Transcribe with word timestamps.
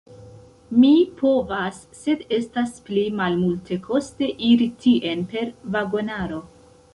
Mi 0.83 0.93
povas, 1.19 1.81
sed 1.99 2.23
estas 2.37 2.73
pli 2.87 3.03
malmultekoste 3.19 4.31
iri 4.49 4.69
tien 4.87 5.23
per 5.35 5.55
vagonaro. 5.77 6.43